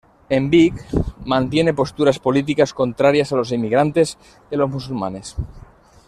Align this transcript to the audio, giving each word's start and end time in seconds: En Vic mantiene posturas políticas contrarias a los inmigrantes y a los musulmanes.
En 0.29 0.49
Vic 0.49 0.79
mantiene 1.25 1.75
posturas 1.75 2.17
políticas 2.17 2.73
contrarias 2.73 3.31
a 3.31 3.35
los 3.35 3.51
inmigrantes 3.51 4.17
y 4.49 4.55
a 4.55 4.57
los 4.57 4.71
musulmanes. 4.71 5.35